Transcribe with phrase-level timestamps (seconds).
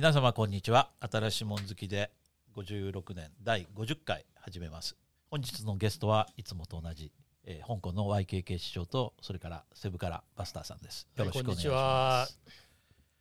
[0.00, 0.88] 皆様こんにちは。
[0.98, 2.10] 新しいもん好きで
[2.56, 4.96] 56年第50回始めます。
[5.30, 7.12] 本日のゲストはいつもと同じ、
[7.44, 11.06] えー香港の YKK 市長とそれからセブからバスターさんです。
[11.16, 12.40] よろしくお願いします。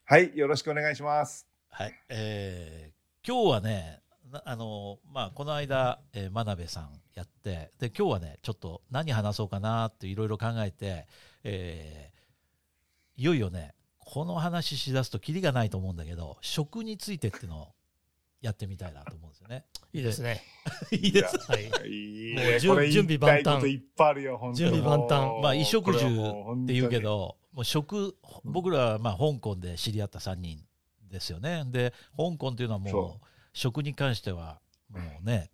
[0.05, 1.45] はい、よろしくお願いします。
[1.68, 3.99] はい、えー今日はね
[4.32, 11.07] なあのまあこの間、えー真鍋さんやってで今日はねちょっと何話そうかなっていろいろ考えて、
[11.43, 13.73] えーいよいよね
[14.12, 17.68] この話しだすとキリがないと思うんだけど食についてっていうのを
[18.41, 19.66] やってみたいなと思うんですよね。
[19.94, 20.41] いいですね。
[20.91, 21.38] いいです。
[21.52, 21.66] はい。
[21.88, 30.66] いいもう準備万端言いっぱいあるよ、本当に準備万端まあ衣食住って言うけど、もう食、僕らはまあ香港で知り合った3人
[31.04, 31.63] ですよね。
[31.68, 35.52] で、香港っていうのはもそう食に関してはもうね、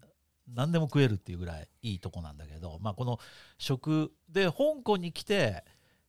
[0.48, 3.20] 何でも食えるっていうぐらいいいとこなんだけど、まあこの
[3.58, 5.66] 食で香港に来て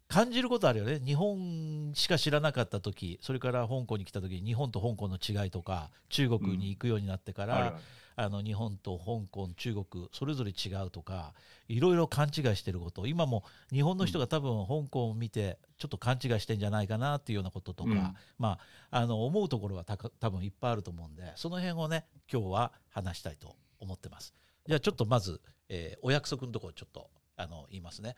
[0.08, 1.00] 感じることあるよね。
[1.04, 7.76] 日本しか知らなかった時、それから香港に来た時、日本と香港の違いとか、中国に行くようになってから、ある
[8.18, 11.34] あの日本と香港、中国、それぞれ違うとか、
[11.68, 18.58] いろいろ勘違いしてること、今も日本の人が多分香港を見て、ちょっと勘違いしてんじゃないかなっていうようなこととか、うんま
[18.90, 24.32] あ、あの思うところはたか多分いっぱいあると思うんで、その辺をね、今日は話したいと思ってます。
[24.66, 28.16] じゃあちょっとまず、えーお約束のところちょっとあの言いますね。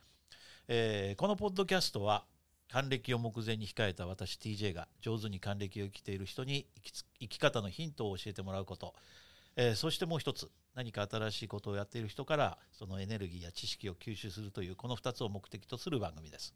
[0.70, 2.24] えーこのポッドキャストは、
[2.70, 6.66] 還暦を目前に控えた私 TJ が上手に還暦を生きている人に
[7.18, 8.94] 生き方のヒントを教えてもらうこと、
[9.56, 16.52] えーそしてもう一つ何か新しいことをやっている人からそのエネルギーや知識を吸収するというこの2つを目的とする番組です、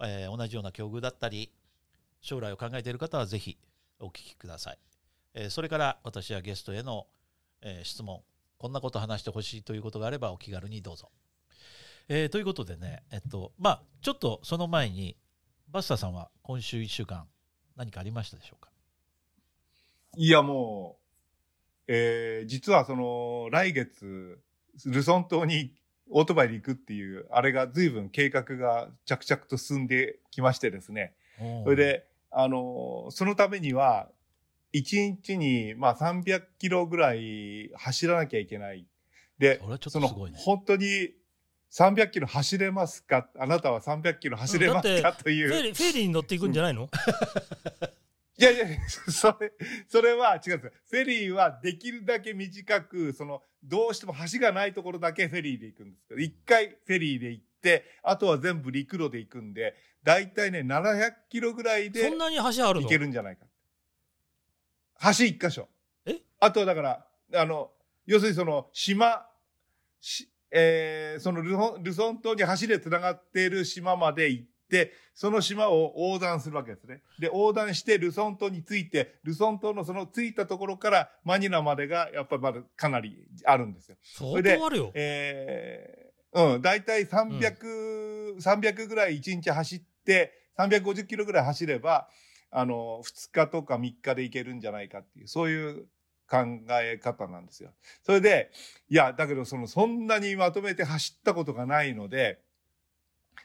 [0.00, 1.52] えー同じような境遇だったり
[2.22, 3.58] 将来を考えている方はぜひ
[4.00, 4.78] お聞きください、
[5.34, 7.06] えーそれから私やゲストへの、
[7.60, 8.22] え質問
[8.56, 11.10] こんなこと話してほしいということがあればお気軽にどうぞ、
[12.08, 15.16] えーということでねえっとまあちょっとその前に
[15.68, 17.26] バスターさんは今週1週間
[17.76, 18.70] 何かありましたでしょうか？
[20.16, 20.98] いや、も
[21.88, 24.38] う、えー実はその、来月、
[24.84, 25.72] ルソン島に
[26.10, 31.14] オートバイで行くっていう、あれが随分計画が着々と進んできましてですね。
[31.64, 34.10] それで、あのーそのためには、
[34.74, 38.86] 1日に、まあ、300キロぐらい走らなきゃいけない。
[39.38, 41.14] で、それはちょっその、とすごいね本当に
[41.72, 43.28] 300キロ走れますか？
[43.38, 45.48] あなたは300キロ走れますだかという。
[45.48, 46.88] フェリー、フェリーに乗っていくんじゃないの？
[48.38, 49.52] いやいや、それ、
[49.88, 50.72] それは違うんです。
[50.90, 62.82] フェリーはできるだけ短く、その、どうしても橋がないところだけフェリーで行くんですけど、一回フェリーで行って、あとは全部陸路で行くんで、だいたいね、700キロぐらいでそんなに橋あるの？
[62.82, 63.46] 行けるんじゃないか。
[65.16, 65.68] 橋一箇所。
[66.06, 66.16] え？
[66.40, 67.70] あとはだから、あの、
[68.06, 69.24] 要するにその、島、
[70.00, 77.02] しえーそのルソンルソン島に橋で繋がっている島まで行って、その島を横断するわけですね。
[77.18, 83.96] で、横断してルソン島に着いて、ルソン島のその着いたところからマニラまでがやっぱりまだかなりあるんですよ。
[84.02, 84.90] 相で当あるよ。
[84.94, 86.12] えー
[86.54, 92.08] うん、だいたい300、300ぐらい1日走って、350キロぐらい走れば、
[92.50, 95.86] あの、2日とか3日で行けるんじゃないかっていう、そういう
[96.32, 96.38] 考
[96.80, 97.72] え方なんですよ。
[98.02, 98.50] それで、
[98.88, 102.40] いや、だけどその、そんなにまとめて走ったことがないので、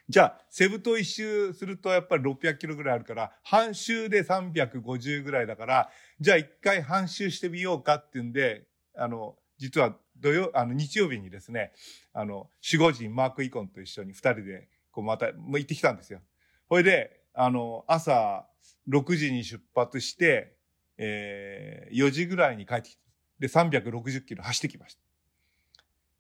[0.08, 5.90] じゃあ、セブ島一周するとやっぱり600キロぐらいあるから、半周で350ぐらいだから、
[6.22, 11.74] じゃあ一回半周してみようかっていうんで、あの、実は土曜、あの、日曜日にですね、
[12.14, 16.22] あの、守護神マーク・イコンと一緒に二人で、こうまた、もう行ってきたんですよ。
[16.70, 18.48] ほいで、あの、朝
[18.88, 20.57] 6時に出発して、
[20.98, 23.02] えー、4時ぐらいに帰ってきた。
[23.40, 25.02] で、360キロ走ってきました。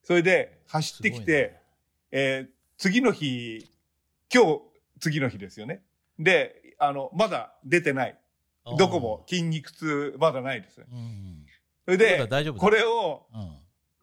[0.03, 1.61] それで、走ってきて、ね
[2.11, 3.67] えー次の日、
[4.31, 4.61] 今日、
[4.99, 5.81] 次の日ですよね。
[6.19, 8.15] で、あの、まだ出てない。
[8.77, 10.81] どこも筋肉痛、まだないです。
[10.81, 11.45] うん
[11.85, 13.25] それで、大丈夫だこれを、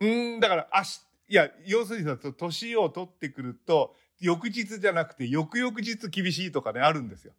[0.01, 7.35] うんん、だから、あし、いや、要するにさ、年を取ってくると、翌日じゃなくて、翌々日厳しいとかね、あるんですよ。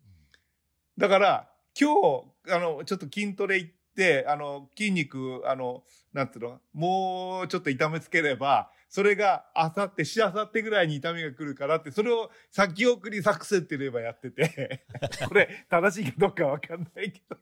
[0.97, 1.49] だから、
[1.79, 5.83] 今日、あの、ちょっと筋トレ行って、あの、筋肉、あの、
[6.13, 14.85] なんつうの、もうちょっと痛めつければ、それが、あさって、しあさってぐらいに痛みが来るからって、それを先送り作戦って言えばやってて、
[15.27, 17.37] これ、正しいかどうかわかんないけど。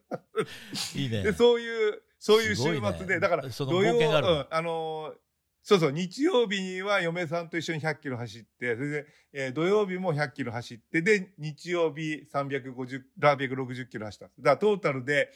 [0.96, 1.22] いいね。
[1.22, 5.24] で、そういう、そういう週末で、だから、土曜、冒険があるうんあのー
[5.64, 14.42] そうそう、日曜日には嫁さんと一緒に100キロ走って、それで、えー土曜日も100キロ走って、で、日曜日350、360キロ走ったんです。
[14.42, 15.32] だからトータルで、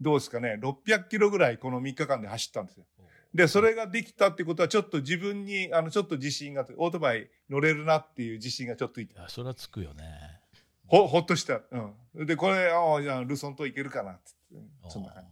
[0.00, 2.86] どうですかね、600キロぐらいこの3日間で走ったんですよ。
[3.34, 10.04] で、それができたってことは、ちょっと自分に、あの、ちょっと自信が、オートバイ乗れるなっていう自信がちょっといてそれはつくよね。
[10.86, 11.60] ほ、ほっとした。
[12.14, 12.26] うん。
[12.26, 14.90] で、これ、ああ、じゃあ、ルソン島行けるかなってって。
[14.90, 15.30] そんな感じ。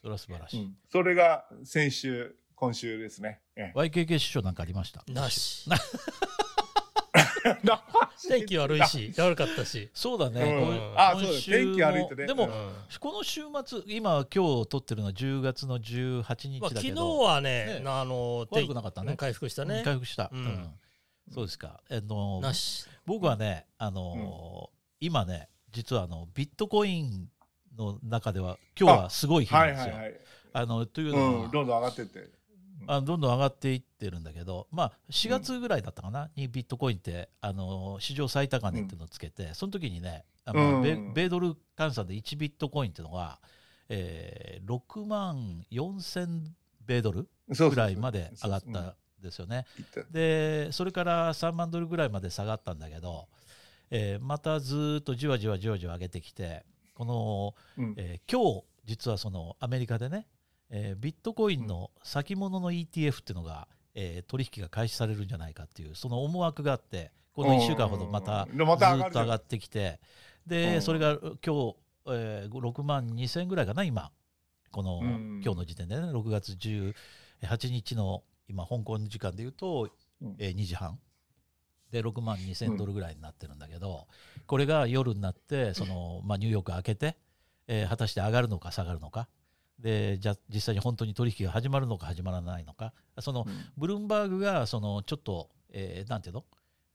[0.00, 0.62] それは素晴らしい。
[0.62, 3.40] うんそれが先週、今週ですね。
[3.56, 5.04] え YKK 首相なんかありました？
[5.08, 5.68] なし。
[7.44, 7.58] え
[8.28, 9.90] 天気悪いし、悪かったし。
[9.92, 10.40] そうだね。
[10.40, 19.82] うん今あそう天気悪いとねでも、うんこの週末、今、今日撮ってるのは10月の18日まあ、昨日だけど、はね、ねあの、悪くなかったね回復したね。
[19.84, 20.30] 回復した。
[20.32, 20.74] うんうん
[21.32, 21.80] そうですか。
[21.90, 22.86] あのなし。
[23.06, 24.70] 僕はね、あの
[25.00, 27.28] 今ね、実はあのビットコイン
[27.76, 29.94] の中では、今日はすごい日なはんですよ。
[29.94, 30.20] いはいはい。
[30.52, 32.28] あのというのは、うん、どんどん上がってって。
[32.86, 40.82] あどんどん上がっていってるんだけど、まあ、4月ぐらいだったかな、にビットコインってあの史上最高値っていうのをつけて、その時にね、あのうん。
[40.82, 43.40] 米米ドル換算で1ビットコインっていうのが、
[43.88, 46.48] えー、6万4000
[46.86, 49.66] 米ドルぐらいまで上がったんですよね。
[50.10, 53.28] でそれから3万ドルぐらいまで下がったんだけど、
[53.90, 56.64] えーまたずーっとじわじわじわじわ上げてきて
[56.94, 57.94] この、うん。
[57.96, 60.26] えー今日実はそのアメリカでね、
[60.76, 70.00] えービットコインの先物の ETF っていうのが、えー取引が開始されるんじゃないかっていうその思惑があってこの1週間ほどまたずーっと上がってきて
[70.46, 70.82] で、うん。
[70.82, 71.76] それが今日、
[72.08, 74.10] えー、6万2000円ぐらいかな今。
[74.72, 75.40] この、うん。
[75.44, 80.36] 今日の時点でね6月18日の今香港時間でいうと、うん。
[80.38, 80.98] えー2時半。
[81.90, 84.08] で6万2000ドルぐらいになってるんだけど、
[84.46, 87.16] これが夜になってその、まあ、ニューヨーク開けて、
[87.68, 89.28] えー果たして上がるのか下がるのか
[89.84, 92.94] でじゃあ実際に本当に取引が始まるのか始まらないのか。
[93.20, 93.54] そのうん。
[93.76, 96.44] ブルームバーグがそのちょっと、えーなんていうの、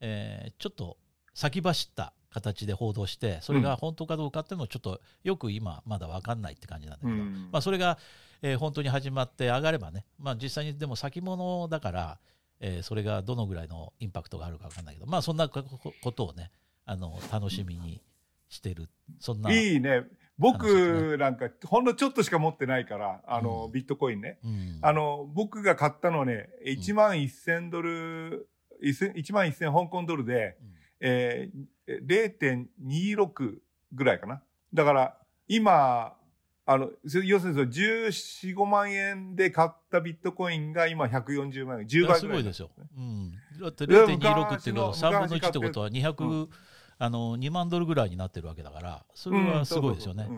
[0.02, 0.98] えーちょっと
[1.36, 7.50] 先走った形で報道してそれが本当かどうかっていうのをちょっとよく今まだ分かんないって感じなんだけど、うん。
[7.52, 8.00] まあ、それが、
[8.42, 12.20] えー本当に始まって上がればね、まあ、実際にでも先物だから、
[12.60, 15.64] えーそれがどのぐらいのインパクトがあるか分かんないけど、まあ、そんなこ
[16.02, 16.50] ことをね
[16.86, 18.02] あの楽しみに
[18.50, 20.04] してるそんな、いいね。
[20.38, 24.40] 僕なんか、ほんのちょっとしか持ってないから、あの、うんビットコインね。
[24.44, 28.48] うんあの、僕が買ったのね、1万1000ドル、
[28.84, 32.06] 1万1000香港ドルで、うんえー、
[32.78, 33.58] 0.26
[33.94, 34.42] ぐらいかな。
[34.74, 35.18] だから、
[35.48, 36.16] 今、
[36.66, 42.20] あの、そ要するにその14、5万円で買ったビットコインが今140万円、10いや倍ぐらい。
[42.20, 42.70] すごいですよ。
[42.96, 46.48] うん、だっていや0.26っていうことは昔3の分の1ってことは200、
[47.02, 50.30] あの2万ドルぐらいになってるわけだからそれはすごいですよね。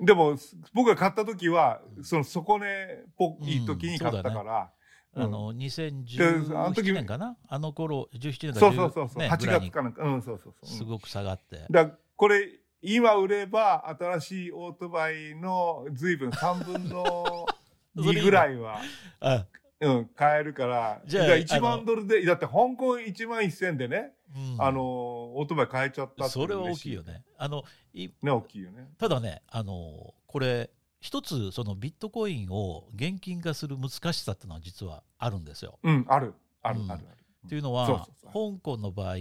[0.00, 0.36] でも、
[0.72, 4.70] 僕が買った時は、その底値っぽい時に買ったから、
[5.16, 7.36] あのうん2017年かな？
[7.48, 10.66] あの頃17年かそうそうそうそう、ね8ぐらいに月かなんか、うん、そうそうそう。
[10.66, 11.66] すごく下がって。
[11.70, 12.48] だこれ、
[12.82, 17.46] 今売れば、新しいオートバイの随分3分の
[17.96, 18.80] 2ぐらいは、
[19.20, 19.46] あ。
[19.80, 24.62] うん、買えるから、じゃあだから1あの万ドルで、だって香港1万1000でね、うん。
[24.62, 27.22] あの、オートバイ買えちゃったそれは大嬉きいよね。
[27.36, 28.88] あのいね、大きいよね。
[28.98, 30.70] ただねあのこれ
[31.00, 35.78] 一つそのビットコインを現金化する難しさっていうのは実はあるんですよ。
[35.82, 37.18] うん、ある、ある、うんある、ある。
[37.46, 39.16] っていうのは香港の場合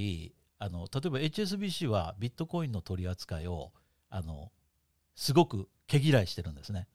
[0.60, 3.74] あの例えば HSBC はビットコインの取り扱いを
[4.10, 4.52] あの
[5.16, 6.88] すごく毛嫌いしてるんですね。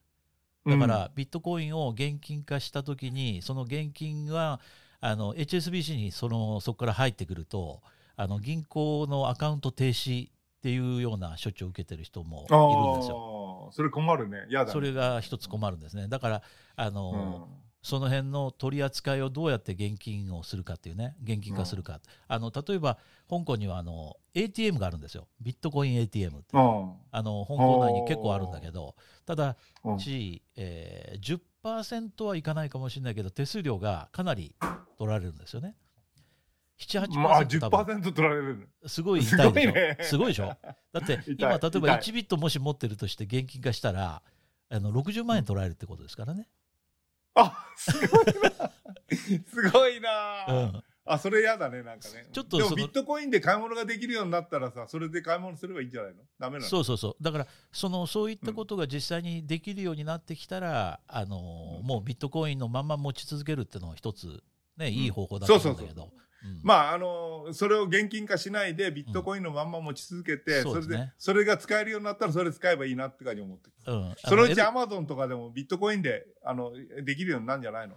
[0.65, 4.59] だから、ビットコインを現金化したときにその現金が
[4.99, 7.81] あの HSBC にそのそこから入ってくると
[8.21, 13.69] あの銀行のアカウント停止っていうような処置を受けてる人もいるんですよ。
[13.71, 14.45] それ困るね。
[14.49, 14.71] やだね。
[14.73, 16.09] それが一つ困るんですね。
[16.09, 16.41] だから
[16.75, 22.97] あの、うんその辺の取り扱いをどうやって現金をするかっていうね現金化するか、あの例えば
[23.29, 26.91] 香港にはあの ATM があるんですよビットコイン ATM ってうん。
[27.09, 28.95] あの香港内に結構あるんだけど
[29.25, 34.53] ただうんし、えー、10%はいかないかもしれないけど手数料がかなり
[34.97, 35.77] 取られるんですよね。
[36.79, 38.69] 78%まあ、多分10%取られる。
[38.87, 40.57] すごい痛いでしょすごいねすごいでしょ
[40.93, 44.21] だって今例えば痛い1ビットもし持ってるとして現金化したら
[44.69, 46.47] あの60万円取られるってことですからね。
[47.35, 48.71] あ、すごいな。
[49.47, 50.45] すごいな。
[50.47, 52.27] うんあ、それ嫌だね、なんかね。
[52.31, 56.21] ちょっとそのでもビットコインで買い物ができるようになったらさ、それで買い物すればいいんじゃないの？
[56.39, 56.69] ダメなの？
[56.69, 64.43] そうそうそうだからそのそういったことが実際にできるようになってきたら、あのうんもうビットコインのまま持ち続けるっていうのは一つ、
[64.77, 66.28] ね、いい方法だそうそうそうと思うんだけど。
[66.43, 66.59] うん。
[66.63, 73.93] まあ、あの、それを現金化しないで、ビットコインのまんま持ち続けて、それでそうでそれが使えるようになったら、それ使えばいいなって感じ思ってる。
[73.93, 76.71] うん、そのうちあアマゾンとかでもビットコインで、あの、
[77.03, 77.95] できるようになるんじゃないの？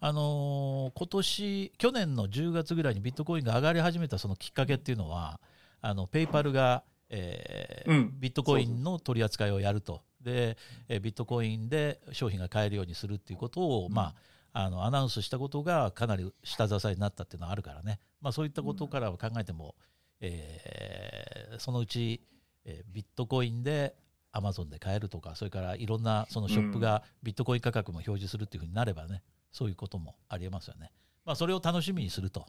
[0.00, 5.40] あのー今年去年の10月ぐらいにビットコインが上がり始めたそのきっかけっていうのは
[5.80, 8.20] あのペイパルが、えーうん。
[8.20, 10.02] ビットコインの取り扱いをやると。
[10.20, 10.56] で、
[10.88, 13.92] えービットコインで商品が買えるようにするっていうことを、うん。
[13.92, 14.14] まあ、
[14.52, 19.74] あのアナウンスしたことがかなり下支えになったっていうのはあるからね、まあ、そういったことから考えても、
[20.20, 22.20] えーそのうち、
[22.64, 23.94] えービットコインで
[24.32, 30.92] アマゾンで買えるとかそれからいろんなそのショップがビットコイン価格も表示するっていうふうになればねそういうこともありえますよね。
[31.24, 32.46] まあ、それを楽しみにすると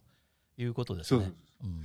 [0.57, 1.31] いうことですね。
[1.63, 1.83] うん、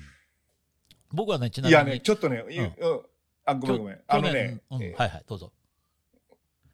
[1.13, 3.01] 僕はねちないみにやね、ちょっとね、いうんうん
[3.45, 4.01] あ、ごめんごめん。
[4.07, 5.53] あのね、うんえーはいはいどうぞ。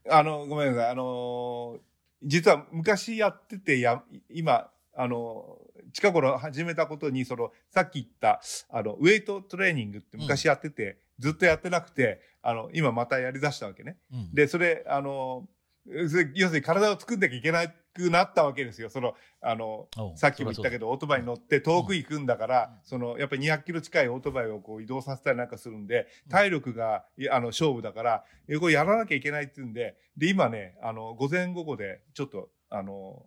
[0.08, 0.90] あの、ごめんなさい。
[0.90, 1.89] あのー
[2.22, 13.96] 実は昔やってて、や、今、あのー近頃始めたことに、その、さっき言った、あの、ウェイトトレーニングって昔やってて、ずっとやってなくて、あの、今またやり出したわけね。
[14.12, 15.48] うんで、それ、あの
[15.86, 18.90] 要するに体を作んなきゃいけなくなったわけですよ。
[18.90, 22.78] その、あの、さっきも言ったけど、オートバイに乗って遠く行くんだから、うん。
[22.82, 26.30] その、やっぱり200キロ近いオートバイをこう移動させたりなんかするんで、うん。
[26.30, 33.24] 体力が、いあの、勝負だから、えこれやらなきゃいけないっていうんで、で、今ね、あの、午前午後で、ちょっと、あの、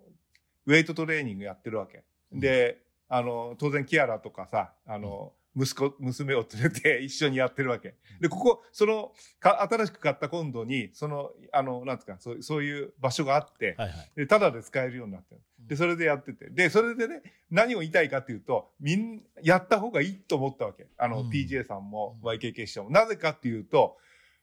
[0.66, 2.04] ウェイトトレーニングやってるわけ。
[2.32, 2.78] で、
[3.10, 7.96] あの、当然キアラとかさ、あの、息子、娘を連れて 一緒にやってるわけ。
[8.20, 14.12] で、ここ、その、か、新しく買った今度に、その、あの、なんつうか、そうそういう場所があって、はいはい。
[14.16, 15.42] で、ただで使えるようになってる。
[15.60, 16.50] で、それでやってて。
[16.50, 20.88] で、それでね、何を言いたいかっていうと、みん、やった方がいいと思ったわけ。
[20.98, 22.90] あの、うん PJ さんもうん YKK 師匠も。
[22.90, 23.98] なぜかっていうと、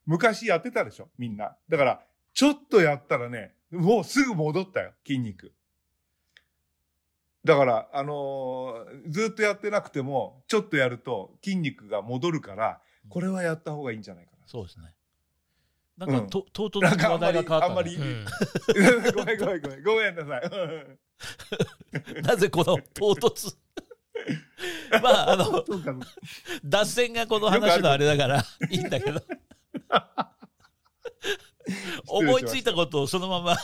[0.06, 1.56] 昔やってたでしょ、みんな。
[1.68, 5.52] だから、ちょっとやったらね、もうすぐ戻ったよ、筋肉。
[7.44, 14.46] だから、あのーずっとやってなくても、ちょっとやると筋肉が戻るから、これはやった方がいいんじゃないかな。
[14.46, 14.94] そうですね。
[15.96, 17.64] なんか、うんと唐突に話題が変わった、ね。
[17.66, 18.24] あんまりうん
[19.14, 19.82] ごめんごめんごめん。
[19.82, 20.42] ごめんなさい。
[22.16, 23.56] う んなぜこの唐突？
[25.02, 25.64] まああの
[26.64, 29.22] 脱線がこの話のあれだからいいんだけど
[32.06, 33.56] 思いついたことをそのまま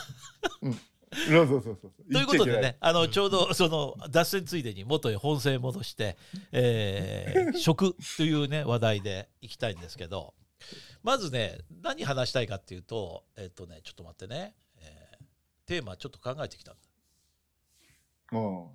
[1.17, 2.13] そうそうそうそう。
[2.13, 6.17] ということでねあのちょうどその脱線ついでに元へ本線へ戻して、
[6.53, 10.35] えー食というね話題でいきたいんですけど
[11.03, 15.27] まずね何話したいかっていうとえっ、とねちょっと待ってね、えー
[15.67, 16.75] テーマちょっと考えてきたん
[18.33, 18.39] だ。
[18.39, 18.67] うん。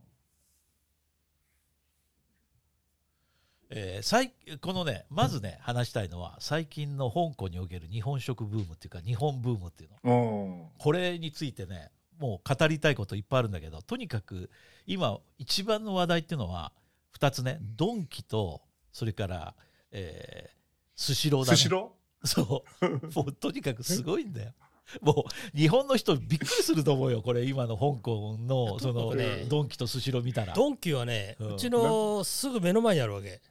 [3.70, 10.70] えー最このねまずね話したいのは最近の香港における日本食ブームっていうか日本ブームっていうのうん。
[10.78, 14.50] これについてねもう語りたいこといっぱいあるんだけどとにかく
[14.86, 16.72] 今一番の話題っていうのは
[17.20, 18.62] 2つねドンキと
[18.94, 19.56] それから、
[19.92, 20.62] えー
[21.02, 21.58] スシローだね。
[21.58, 22.86] スシロそう。
[23.16, 24.54] もうとにかくすごいんだよ。
[25.02, 29.46] もう日本の人びっくりすると思うよこれ今の香港のその、ね。
[29.50, 30.54] ドンキとスシロー見たら。
[30.54, 31.56] ドンキはね、うん。
[31.56, 33.42] うちのすぐ目の前にあるわけ。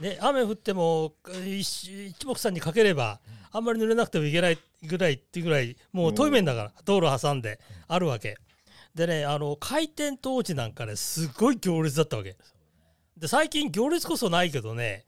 [0.00, 1.14] ね、雨降っても
[1.46, 3.18] 一一目散にかければ
[3.50, 8.36] あんまり濡れなくてもいけないぐらいっていうぐらいもう遠い面だから、道路挟んであるわけ。
[8.94, 12.36] でねあの開店当時なんかねすごい行列だったわけ。
[13.16, 15.06] で最近行列こそないけどね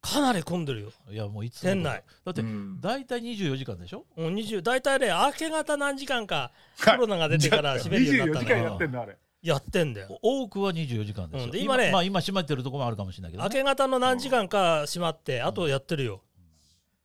[0.00, 0.92] かなり混んでるよ。
[1.10, 2.04] いやもういつ店内。
[2.24, 2.80] だってうん。
[2.80, 4.06] 大体24時間でしょ？
[4.16, 6.52] もう20大体ね明け方何時間か
[6.84, 8.70] コロナが出てから閉めるようにな24時間ったのよ。
[8.70, 9.16] やってんのあれ。
[9.46, 10.18] やってんだよ。
[10.22, 11.50] 多くは24時間ですよ、うん。
[11.52, 16.22] で今ねまあ今閉まってるところもあるかもしれないけど、ね、明け方の何時間か閉まって、あとやってるよ。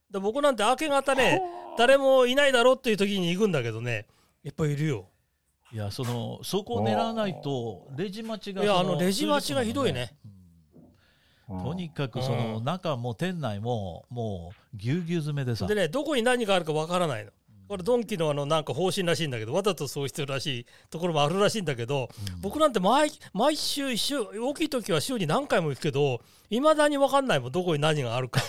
[0.10, 1.42] で僕なんて明け方ね、
[1.78, 4.08] 誰もいないだろうっていう時に行くんだけどね、
[4.44, 5.08] やっぱいるよ。
[5.72, 10.14] いやそのそこを狙わないとレジ待ちがいやそあのレジ待ちがひどいね、
[11.48, 11.64] うん。
[11.64, 12.64] とにかくそのうん。
[12.66, 15.68] 中も店内ももうぎゅうぎゅう詰めでさ。
[15.68, 17.32] でね、どこに何があるかわからないの。
[17.72, 22.42] これドンキのあのなんか方針らしいんだけどわざとそうしてるらしいところもあるらしいんだけど、うん。
[22.42, 28.42] 僕なんて毎毎週週大きい時は週に何回も行くけどいまだに分かんないもんどこに何があるか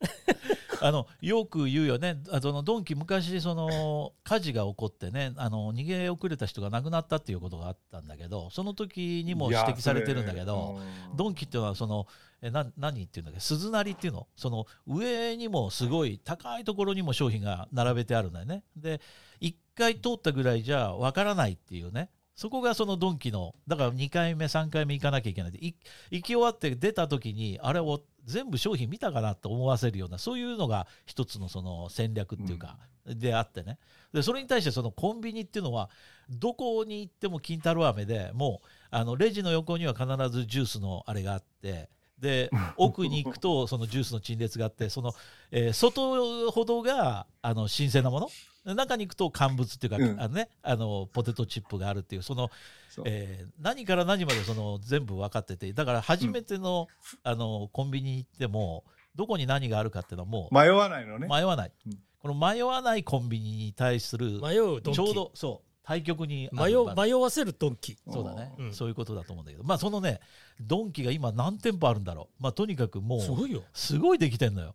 [0.80, 2.22] あのよく言うよね。
[2.30, 10.78] あそのドンキ昔その火事が起こってねあの逃げ遅れた人が亡くなったっていうことがあったんだけどその時にも指摘されてるんだけど、
[11.16, 12.06] ドンキっていうのはその
[12.42, 13.40] えな何っていうんだっけ？
[13.40, 14.28] 鈴なりっていうの？
[14.36, 18.62] その上にもすごい高いところにも商品が並べてあるんだよね。
[18.76, 19.00] で
[19.40, 25.50] 1回通ったぐらいじゃわからないっていうねそこがそのドンキのだから2回目3回目行かなきゃいけない。
[25.50, 25.74] でい
[26.12, 33.76] 行き終わって出た時にあれを全部商品見たかなと思わせるようなそういうのが一つのその戦略っていうか、であってね。
[34.12, 35.90] でそれに対してそのコンビニっていうのは
[36.30, 41.90] どこに行っても金太郎飴でもうあのレジの横には必ずジュースのあれがあって
[42.20, 45.12] で 奥に行くとそのジュースの陳列があってその、
[45.50, 48.30] えー外ほどがあの新鮮なもの？
[48.74, 50.20] 中に行くと乾物っていうか、うん。
[50.20, 52.50] あのね、あのポテトチップがあるっていうその、
[52.88, 53.04] そう。
[53.06, 56.88] えー何から何までその全部分かっててだから初めての,、
[57.22, 58.84] あのコンビニに行っても
[59.14, 61.26] どこに何があるかっていうのはもう迷わないのね。
[61.28, 61.98] 迷わない、うん。
[62.20, 68.74] この迷わないコンビニに対する迷うドンキちょうどそう対極に迷わせるドンキそうだね、うん。
[68.74, 69.64] そういうことだと思うんだけど。
[69.64, 70.20] まあそのね
[70.60, 72.42] ドンキが今何店舗あるんだろう。
[72.42, 73.62] まあとにかくもうすごいよ。
[73.72, 74.74] すごいできてんのよ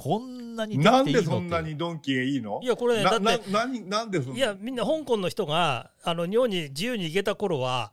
[0.00, 2.60] こんなにでなんきていいのでそんなにドンキがいいの？
[2.62, 4.38] いやこれねだなってな何なんでそんな？
[4.38, 7.90] いやみんな香港の人があの日本に自由に行けた頃は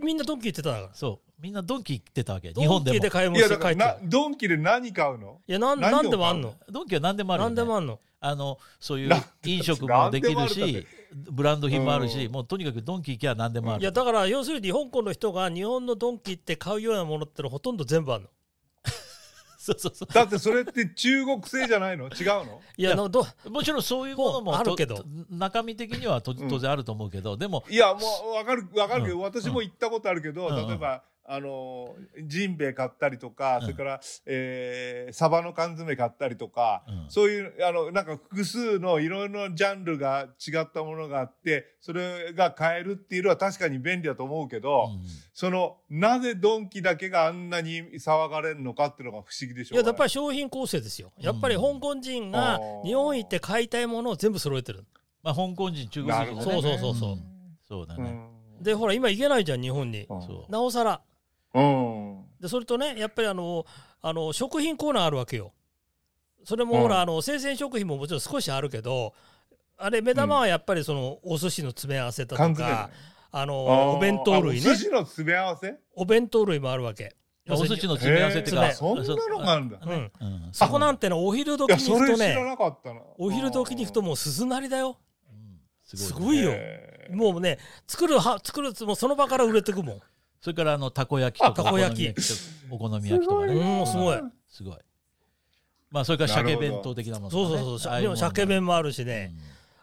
[0.00, 1.28] みんなドンキ行ってたからそう。
[1.40, 2.48] みんなドンキ行ってたわけ。
[2.48, 5.40] 日ドン本でもキで買い物して帰ってドンキで何買うの？
[5.46, 6.54] いやなんなんでもあんの？
[6.70, 7.98] ドンキは何でもあるよ、ね、なんでもあんの？
[8.20, 12.32] あのそういうな飲食もできるしブランド品もあるし、うん。
[12.32, 13.82] もうとにかくドンキ行きゃ何でもある。
[13.82, 18.28] いやだから要するに香港の人が日本のドンキ行って買うようなものってのほとんど全部あんの
[19.72, 20.12] そうそうそう。
[20.12, 22.06] だってそれって中国製じゃないの？
[22.06, 22.60] 違うの？
[22.76, 24.96] いやいやのどもちろんそういうものもあるけど。
[24.96, 26.48] と中身的にはとうん。
[26.48, 28.00] 当然あると思うけど、でもいやもう
[28.34, 29.22] 分かる分かるけど、うん。
[29.22, 30.68] 私も行ったことあるけど、うん。
[30.68, 31.94] 例えばあの
[32.24, 33.62] ジンベエ買ったりとか、うん。
[33.62, 37.10] それから、えーサバの缶詰買ったりとか、うん。
[37.10, 45.00] そういうあのなんか複数のいろいろなジャンルが違ったものがあってそれが買えるっていうのは確かに便利だと思うけど、うん
[45.34, 51.12] そのなぜドンキだけがあんなに騒がれるのかっていうのが不思議でしょいややっぱりり商品構成ですよ。
[51.20, 54.84] やっぱりうん香港人が日本行って買いたいものを全部揃えてる。
[55.22, 57.12] まあ、香港人中国人なるほどそうそうそうそう。
[57.12, 57.22] うん。
[57.68, 58.18] そうだね、
[58.60, 60.08] でほら今行けないじゃん日本に。
[60.48, 60.92] なおさら。
[60.92, 61.17] うん
[62.40, 63.64] でそれとねやっぱりあの
[64.00, 65.52] あの食品コーナーあるわけよ。
[66.44, 69.12] それもほら、うんあの生鮮食品ももちろん少しあるけど
[69.76, 72.90] あれ目玉はやっぱりそのお寿司の詰め合わせだとか
[73.30, 74.68] あのお弁当類ね。
[74.68, 75.74] あお寿司の詰め合わせ？
[75.94, 77.16] お弁当類もあるわけ。
[77.50, 79.78] お寿司の詰め合わせってかそんなのがあるんだ。
[79.82, 79.90] うん。
[79.90, 80.48] うん。
[80.52, 83.00] そこなんてのお昼時に行くとそれ知らねなかったな。
[83.16, 84.98] お昼時に行くともう鈴なりだよ。
[85.30, 85.60] うん。
[85.84, 86.44] すごいね
[87.08, 90.00] ごいよもうね作るは作るもうその場から売れてくもん
[90.40, 92.14] それからあのたこ焼きとかたこ焼き。
[92.70, 93.54] お好み焼きとかね。
[93.54, 94.20] うんすごい。
[94.48, 94.76] すごい。
[95.90, 97.48] まあそれから鮭弁当的なものとかね。
[97.48, 98.16] そうそうそう。
[98.16, 99.32] 鮭弁もあるしね、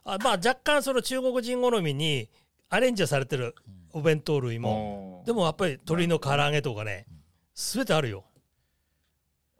[0.03, 2.29] あまあ若干その中国人好みに
[2.69, 3.55] アレンジはされてる
[3.91, 5.25] お弁当類も、うん。
[5.25, 7.05] でもやっぱり鶏の唐揚げとかね。
[7.57, 8.25] 全てあるよ、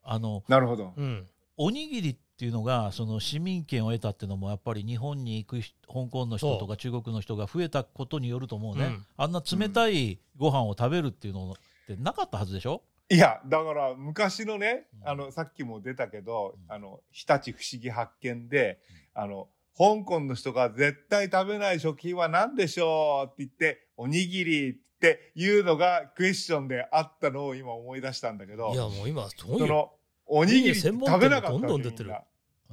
[0.03, 0.91] あのなるほど。
[0.97, 9.05] うん、おにぎりっていうのがその市民権を得たっていうのもやっぱり日本に行く人香港の人とか中国の人が増えたことによると思うね、うん。
[9.15, 11.55] あんな冷たいご飯を食べるっていうのっ
[11.87, 15.09] てなかったはずでしょ、いやだから昔のねうん。
[15.09, 16.75] あのさっきも出たけど、うん。
[16.75, 18.79] あの日立不思議発見で、
[19.13, 29.91] あの香港の人が絶対食べない食品は何でしょうって言っておにぎりっていうのがクエスチョンであったのを今思い出したんだけどいやもう今その
[30.25, 32.13] おにぎり食べなかったどんどん出てる。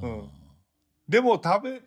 [0.02, 0.30] うんうん。
[1.08, 1.82] でも食べ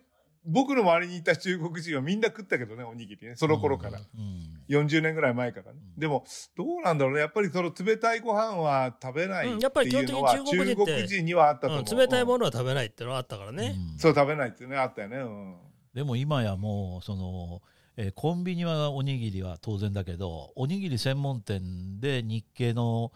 [0.48, 3.34] 僕の周りにいた中国人はみんな食ったけどねおにぎりね。
[3.34, 6.00] その頃から、うん40年ぐらい前からね、うん。
[6.00, 6.24] でも
[6.56, 7.20] どうなんだろうね。
[7.20, 13.98] やっぱりその冷たいご飯は食べないってうんやっぱり基いうのは本的に中国人にはあったと思う、うん冷たいもの、のは食べないってのはあったからね、うん。
[13.98, 15.56] そう食べないっていうねあったよね、うん、
[15.94, 17.62] でも今やもうその、
[17.96, 23.12] えーコンビニはおにぎりは当然だけどおにぎり専門店で日系の、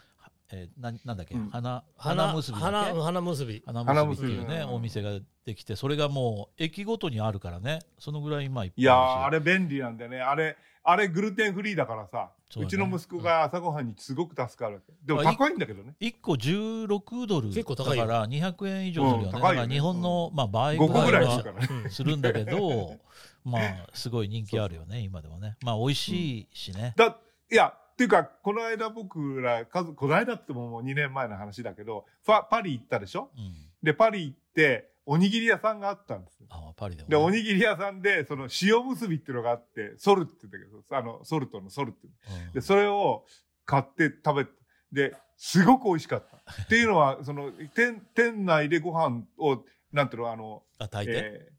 [0.52, 1.48] えー、ななんだっけ、うん。
[1.50, 3.62] 花花花結び花花結び。
[3.66, 7.80] 花結びっていうねお店ができてそれがもう駅ごとにあるからね。
[7.98, 10.20] そのぐらい今いっぱいいやーあれ便利なんだよね。
[10.20, 12.66] あれあれグルテンフリーだからさう,、ね。
[12.66, 14.76] ちの息子が朝ごはんにすごく助かる。
[14.76, 15.94] わけでも高いんだけどね。
[16.00, 18.06] 1個16ドル結構高いよ。
[18.06, 22.96] だから200円以上するよね,、うんだから日本の、まあ、倍5個ぐらいすはするんだけど
[23.44, 25.56] まあすごい人気あるよね今でもね。
[25.62, 27.16] まあ美味しいしね、だ
[27.50, 33.30] いやっていうかこの間僕ら家族この間ってももう2年前の話だけどパパリ行ったでしょ？
[33.36, 33.52] うん。
[33.82, 36.46] でパリ行っておにぎり屋さんがあったんですよ。
[36.48, 42.06] あパリででおにぎり屋さんでその塩結びっていうのがあってソルって言うんだけどあのソルトのソルって
[42.46, 42.52] うん。
[42.54, 43.26] でそれを
[43.66, 44.50] 買って食べて
[44.92, 46.62] ですごく美味しかった。
[46.62, 51.50] っていうのは その店店内でご飯をなんていうのあの、あ炊いて、え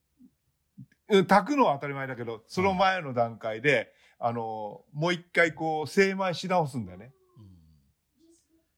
[1.12, 7.12] ーうん炊くのは当たり前だけどその前の段階で、あのもう一回こう精米し直すんだよね。
[7.38, 7.46] うん。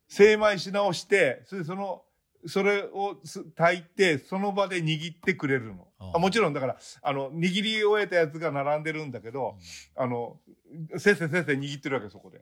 [0.07, 2.01] 精米し直してそれでその
[2.45, 5.87] それをす炊いてその場で握ってくれるの。
[6.13, 9.57] あもちろんだからあの握り終えたやつが並んでるんだけど、
[9.95, 10.39] あの
[10.97, 12.41] せっせせっせ握ってるわけそこで。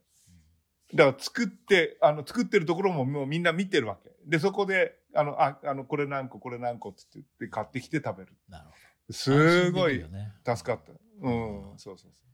[0.93, 4.11] だから作ってあの作ってるところももうみんな見てるわけ。
[4.25, 8.33] でそこであのああのこれ何個これ何個って言って買ってきて食べる。
[8.49, 10.03] なるほすごい
[10.45, 10.91] 助かった。
[11.21, 11.73] うん。
[11.77, 12.30] そうそうそう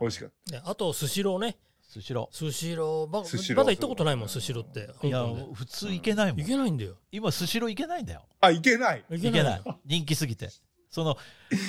[0.00, 1.56] 美味しかっねあとスシローね。
[1.82, 4.90] スシローまスシローまだ行ったことないもんスシローって。
[5.02, 6.40] ーいや普通行けないもん。
[6.40, 6.96] 行けないんだよ。
[7.12, 8.22] 今スシロー行けないんだよ。
[8.40, 9.04] たあいけない。
[9.08, 9.62] 行行けない。
[9.86, 10.48] 人気すぎて
[10.94, 11.16] その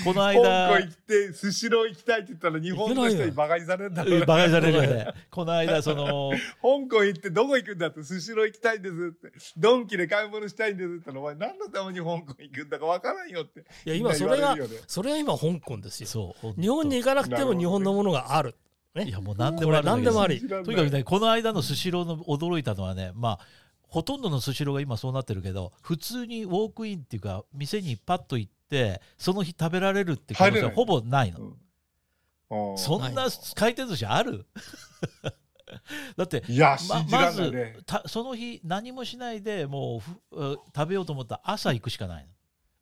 [0.03, 5.07] この香間港行ってスシロー行きたいって言ったら日本の人にバカにされるんだろうバカにされるよね。
[5.31, 9.31] この間その香港行ってどこ行くんだってスシロー行きたいんですって。
[9.57, 13.61] ドンキで買い物したいんですって言ったらお前何のために香港行くんだかわからんよって。
[13.61, 16.07] いや今それがそれは今香港ですよ。
[16.07, 18.53] そう日本に行かなくても日本のものがある。
[18.95, 19.95] いやもう何でもあるんだけど。
[19.95, 20.39] 何でもあり。
[20.47, 23.39] とにかくねこの間のスシローの驚いたのはねまあ
[23.87, 31.39] ほとんどのスシローが今そうなってるけど普通にウォークインっていうか店にパッと行ってその日食べられるって可能性はほぼないの。
[31.39, 32.73] うん。
[32.73, 34.45] あそんな回転寿司ある？
[36.15, 37.77] だってーいや、ままずね。
[37.85, 42.29] たその日何もしないでもうふう食べようと思ったら朝行くしかないの。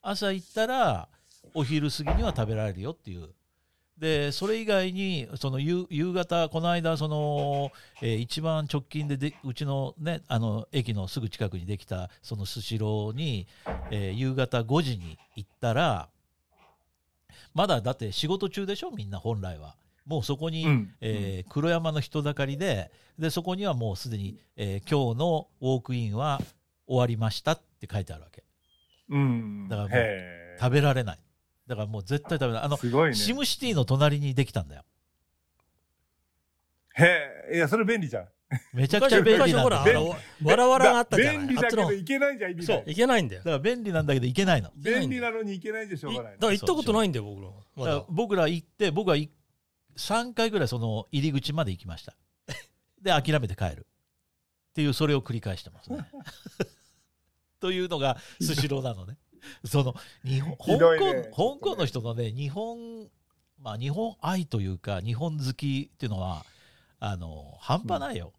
[0.02, 1.08] 朝行ったら
[1.54, 3.30] お昼過ぎには食べられるよっていう
[3.98, 13.48] でそれ以外にその夕夕方この間その、えー一番直近ででうちのねあの駅のすぐ近くにできたそのスシローに、
[13.92, 16.10] えー夕方5時に行ったら
[17.54, 18.92] まだだって仕事中でしょ？
[18.92, 19.76] みんな本来は。
[20.06, 20.94] もうそこに、うん。
[21.00, 22.92] えー黒山の人だかりで。
[23.20, 26.42] でそこにはもうすでに、えー今日のウォークインは
[26.88, 28.44] 終わりましたって書いてあるわけ。
[29.10, 29.68] うん。
[29.70, 29.90] だから
[30.60, 31.20] 食べられない
[31.68, 33.16] だからもう絶対食べないあのーすごいね。
[33.16, 34.84] シムシティの隣にできたんだよ
[36.96, 38.28] へえ、いや、それ便利じゃん。
[38.72, 41.38] めちゃくちゃ便利昔ほら、なんだけどあの、わらわらがあったじゃない？
[41.40, 42.00] 便利だけどあっちの。
[42.00, 42.84] いけないじゃん、意味ない。
[42.86, 43.46] いけないんだよだ。
[43.46, 47.50] から便利なんだけど行けないの便利なのにいけないんじゃしょうがないいだから行ったことないんだよ、僕ら。
[47.76, 48.06] まだ。
[48.10, 49.32] 僕ら行って僕はい
[49.98, 52.14] 3回ぐらいその入り口まで行きました
[53.02, 53.88] で諦めて帰る
[54.70, 56.08] っていうそれを繰り返してますね
[57.60, 59.18] というのがスシローなのね
[59.66, 63.10] その日本 香港、香港の人のね日本
[63.60, 66.46] まあ日本愛というか日本好きっていうのは
[67.00, 68.34] あの半端ないよ、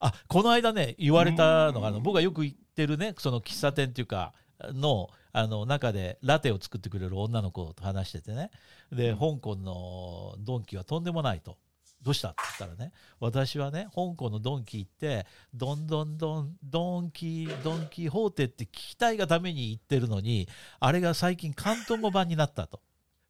[0.00, 8.50] あこの間ね言われたのがあの僕がよく行ってるねその喫茶店っていうかのあの中でラテを作ってくれる女の子と話しててね。
[8.90, 9.18] で、うん。
[9.18, 11.58] 香港のドンキはとんでもないと。
[12.02, 12.28] どうした？
[12.28, 20.48] って言ったらね私はね香港のドンキ行ってどんどんどんドンキドンキホーテって聞きたいがために行ってるのに
[20.80, 22.80] あれが最近広東語版になったと。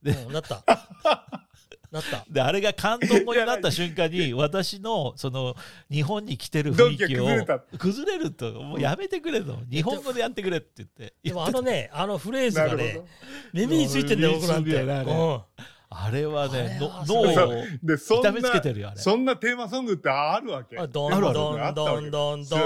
[0.02, 0.62] でうんなった。
[1.90, 2.24] なった。
[2.30, 5.56] であれが広東語になった瞬間に私のその
[5.90, 13.00] 日本に来てる雰囲気を崩れるともうやめてくれと日本語でやってくれって言ってでもあのね、あのフレーズがね。
[13.52, 14.70] 耳についてんだよ、僕なんて。
[15.90, 20.78] あれはね脳そうをで、そん痛めつけてな、るよあれそんなテーマソングってあるわけ？
[20.78, 22.60] あどんあるあるどんどんどんどん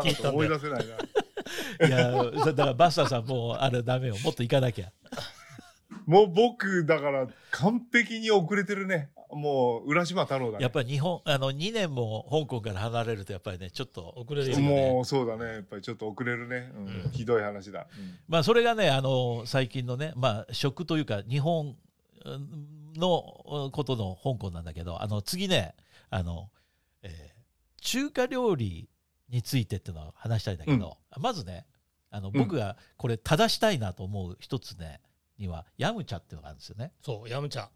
[0.00, 1.86] 聞い思いよ出せないな。
[1.88, 4.90] いやだからバスターさんもうあれダメよもっと行かなきゃ
[6.06, 9.10] もう僕、だから、完璧に遅れてるね。
[9.30, 10.62] もう、浦島太郎だね。
[10.62, 15.44] やっぱり日本あの2年も香港から離れるとやっぱりねちょっと遅れるよねもう、そうだね。
[15.44, 16.72] やっぱりちょっと遅れるね。
[16.74, 17.86] うんうんひどい話だ。
[18.28, 21.76] まあそれがねあの最近のねまあ食というか日本うん
[22.96, 25.74] のことの香港なんだけどあの次ね
[26.10, 26.50] あの、
[27.02, 27.42] えー
[27.82, 28.88] 中華料理
[29.28, 31.66] についてっていうのを話したいんだけど、まずね
[32.10, 35.00] あの僕がこれ正したいなと思う一つね
[35.36, 36.92] にはヤムチャっていうのがあるんですよね。
[37.02, 37.66] そう、ヤムチャ。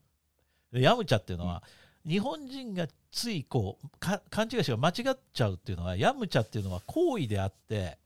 [0.72, 1.62] でヤムチャっていうのは、
[2.06, 7.98] 日本人がついこうか勘違いしが間違っちゃうっていうのはヤムチャっていうのは行為であって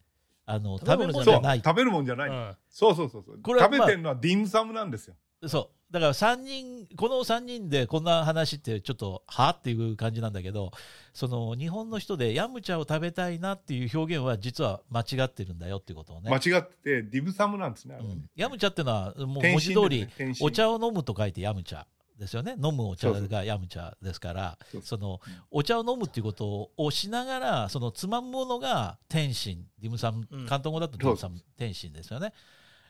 [0.47, 2.31] あの食べ物そう物じゃない食べるもんじゃない。
[2.31, 3.41] うんそうそうそうそう。
[3.43, 5.17] これはまあ食べてるのはディムサムなんですよ。
[5.47, 10.71] そうだから3人この3人でこんな話ってちょっとはあっていう感じなんだけど
[11.13, 17.99] その日本の人でヤムチャを食べたいなっていう表現は実は間違ってるんだよっていうことをね、間違ってて、ディムサムなんですね。
[18.01, 18.31] うん。
[18.37, 21.85] ヤムチャっていうのはもう天文字通りねお茶を飲むと書いてヤムチャ
[22.19, 22.53] ですよね。
[22.53, 30.45] 飲むお茶がヤムチャですからそのうんお茶を飲むっていうことをしながらそのつまむものが点心ディムサムうん。
[30.45, 32.33] 広東語だとディムサム点心ですよね。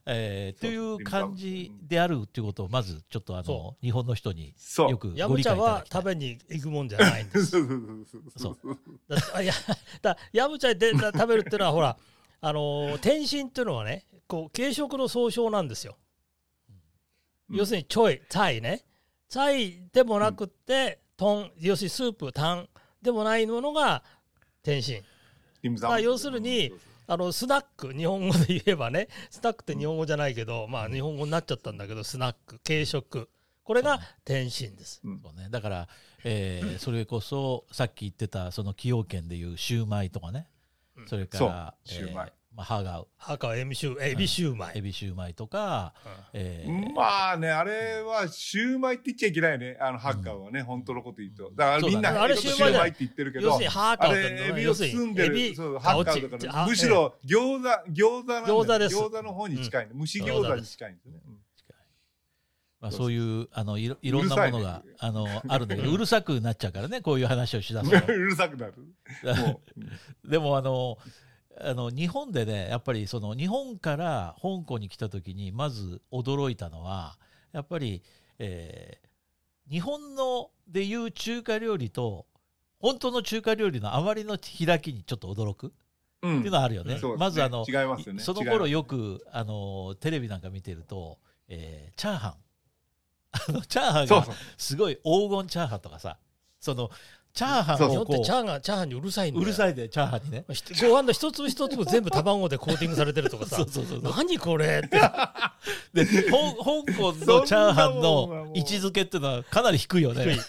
[0.07, 4.91] えー、という感じであるっていうことをまずちょっとあのそ日本の人にそう。
[4.91, 6.03] よくヤムチャご理解いただはきたい。
[6.03, 7.51] 食べに行くもんじゃないんです。
[8.37, 8.59] そう。
[9.09, 9.53] だや
[10.03, 11.97] だヤムチャで食べるっていうのはほら
[12.41, 15.97] あのー天津っていうのはねこう軽食の総称なんですよ、
[17.51, 17.57] うん。
[17.57, 18.85] 要するにちょいチャイね。
[19.29, 22.69] チャイでもなくって、トン要するにスープタン
[23.01, 24.03] でもないものが
[24.63, 25.05] 天津
[25.81, 26.73] まあ要するに
[27.13, 33.29] あのスナック日本語で言えばねスナックって日本語じゃないけどまあ日本語になっちゃったんだけどスナック軽食。
[33.65, 35.01] これが天津です。
[35.05, 35.21] うん。
[35.21, 35.89] そうね、だから、
[36.25, 40.47] えー それこそさっき言ってたその崎陽軒でいうシューマイとかね、
[40.97, 41.09] うん。
[41.09, 41.99] それからそう。
[41.99, 42.27] シューマイ。
[42.29, 45.95] えーまあ、ハーガウ赤エビシュエビシューマイ、エビシューマイとか、
[46.33, 49.79] えーまあね、あれはシューマイって言っちゃいけないね。
[49.81, 51.53] あの、ハッカーはね、本当のこと言うと。
[51.55, 58.97] だからみんな、あれシューマイって言ってるけど要するに、ハエビを包んでる、そう、ハッカーだあから、あむしろ餃子、餃子餃子です。
[58.97, 59.93] 餃子の方に近いね。
[59.97, 61.21] 蒸し餃子に近いんですよね。
[61.27, 61.37] うん。
[62.81, 67.97] まあ、そういうあのいろいろんなものが、うるあの あるんだけどうるさくなっちゃうからねこういう話をしだすと。
[68.13, 68.75] うるさくなる。
[69.37, 69.61] も
[70.25, 70.97] でもあの
[71.63, 77.19] あの日本でねやっぱりその日本から香港に来た時にまず驚いたのは
[77.53, 78.03] やっぱり、
[78.39, 79.11] えー
[79.71, 82.27] 日本のでいう中華料理と
[82.81, 85.73] 本当の中華料理のあまりの開きにちょっと驚く
[86.23, 86.39] うん。
[86.39, 86.99] っていうのはあるよね。
[87.17, 88.21] まずあの違いますよね。
[88.21, 91.19] その頃よくあのテレビなんか見てると、
[91.49, 92.35] えーチャーハン。
[93.33, 94.27] あのチャーハンが
[94.59, 96.19] すごい黄金チャーハンとかさ
[96.59, 96.91] その
[97.33, 99.41] チャーハンそう日本ってをこチャーハンチャーハンにうるさいんだよ。
[99.41, 100.45] ううるさいでチャーハンにね。
[100.53, 103.57] ひご飯の一粒一粒全部 卵でコーティングされてるとかさ。
[103.57, 104.13] そうそうそうそう。
[104.17, 104.99] 何これって。
[105.95, 106.33] で 香
[106.65, 110.25] 港のチャーハンの位置づけっていうのはかなり低いよね。
[110.25, 110.41] 低い。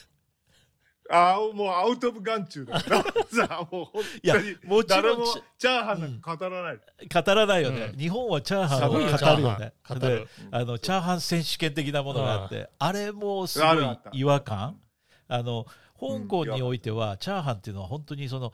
[1.13, 2.79] ああ、もうアウト・オブ・眼中だよ。
[2.79, 4.55] さあ、もう本いや当に。
[4.63, 6.79] もちろんチチャーハンなんか語らない。
[7.13, 7.99] 語らないよね、うん。
[7.99, 10.15] 日本はチャーハンを語るよねすごいよチャーハン語る。
[10.19, 14.79] であのチャーハン選手権的なものがあって、あれもすごい違和感。
[15.27, 15.65] あの
[16.01, 18.51] 香港においてはチャーハンっていうのは本当にその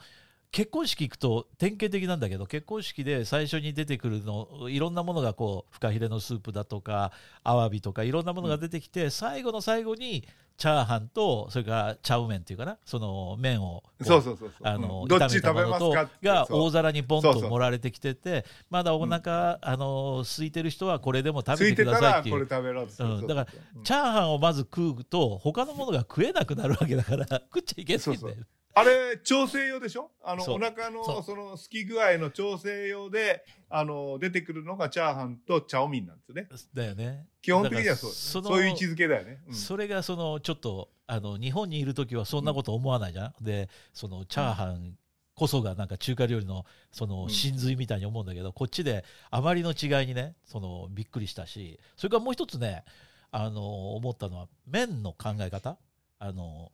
[0.51, 7.11] 結婚式行くと典型的なんだけど結婚式で最初に出てくるのいろんなものがこうフカヒレのスープだとか
[7.43, 14.51] アワビとかいろんなものが出てきて、最後の最後にチャーハンとそれからチャウメンっていうかなその麺をそうそうそうそう。
[14.63, 16.61] あの、炒めたち食べますものとがそう。
[16.63, 17.41] 大皿にボンそうそう。
[17.43, 22.47] と盛られてきててまだお腹、あの空いてる人はこれでも食べてくださいっていう。
[22.47, 23.47] だから
[23.83, 28.47] チャーハンをまず食うと他のものが食えなくなるわけだから食っちゃいけないんだよそう
[28.79, 30.11] あれ、調整用でしょ？
[30.23, 36.47] あの、お腹のその好き具合の調整用で、あの、出てくるのがチャーハンとチャオミンなんですよね。
[36.73, 37.25] だよね。
[37.41, 38.49] 基本的にはそうね。
[38.49, 39.39] そういう位置づけだよね。
[39.47, 39.53] うん。
[39.55, 44.95] それがそのちょっとあの日本にいる時はそんなこと思わないじゃん、でそのチャーハン
[45.33, 47.29] こそがなんか中華料理のそのうん。
[47.31, 52.83] 真髄みたいに思うんだけど、こっちであまりの違いにねそのびっくりしたしそれからもう一つね
[53.31, 55.77] あの思ったのは麺の考え方。
[56.19, 56.71] あの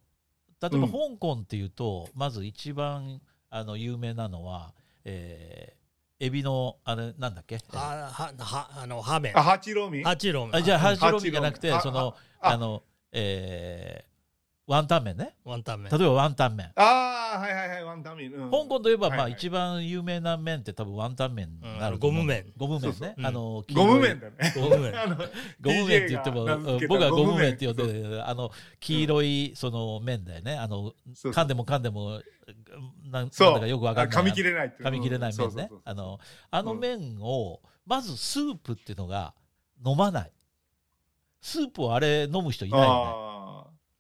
[0.64, 4.74] 例えばうん香港っていうと、まず一番あの有名なのは、
[5.06, 5.84] えー
[6.20, 7.58] エビのあれなんだっけ？
[7.74, 9.32] あははあのハーメ。
[9.32, 10.04] ンあ、ハチロミ？
[10.04, 10.98] ハチロンあじゃあハうん。
[10.98, 12.54] チロミじゃなくてそのああ。
[12.54, 14.13] あの、えー
[14.74, 15.36] ワンタン麺ね。
[15.46, 18.34] ワンタン麺例えばワンタン麺ああ、はいはいはい、ワンタンミン。
[18.34, 18.50] うん。
[18.50, 21.96] 香港といえば、まあ一番有名な麺って多分ワンタン麺になるう。
[21.96, 22.46] うんゴム麺。
[22.58, 22.92] ゴム麺。
[23.00, 23.16] ね。
[23.24, 24.54] あのゴム麺だね。
[24.56, 24.94] ゴム麺。
[25.62, 26.46] ゴム 麺って言っても
[26.88, 30.58] 僕はゴム麺って呼んであの黄色いその麺だよね。
[30.58, 32.20] あの噛んでも噛んでも
[33.12, 34.18] なんだかよくわかんない。
[34.18, 34.90] あ噛み切れないっていう。
[34.90, 35.70] 噛み切れない麺ね。
[35.86, 39.36] あのあの麺をまずスープっていうのが
[39.86, 40.32] 飲まない。
[41.42, 42.92] スープをあれ飲む人いないよね。
[42.92, 43.33] あ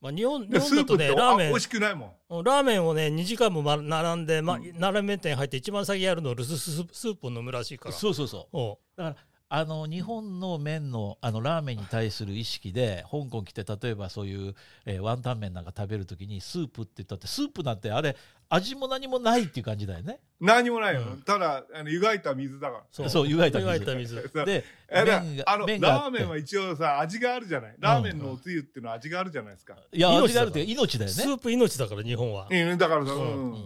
[0.03, 1.47] まあ、日本日本だとねラーメン。
[1.47, 2.43] あ美味しくないもん。
[2.43, 4.77] ラーメンをね2時間もま並んで、まうん。
[4.77, 7.95] ラーメン店入って一番先やるのルスススープを飲むらしいから。
[7.95, 8.57] そうそうそう。
[8.57, 9.15] おう
[9.55, 18.17] あの日本の麺のあのラーメンに対する意識で香港来て例えばそういう、えーワンタン麺なんか食べるときにスープって言ったってスープなんてあれ
[18.53, 20.19] 味も何もないっていう感じだよね。
[20.39, 21.01] 何もないよ。
[21.01, 21.21] うん。
[21.23, 23.71] ただ、あの湯がいた水だかそう湯がいた水。
[23.71, 24.31] 湯がいた水。
[24.33, 24.45] ら。
[24.45, 26.17] でえだ麺があの麺があって。
[26.17, 27.75] ラーメンは一応さ味があるじゃない。
[27.79, 33.23] ラーメンのおつゆっていうのは味があるじゃないですか、いや命味があるっていうか命だよね、スープ命だから日本は、うん、だからさ、ううん。
[33.23, 33.63] んうん。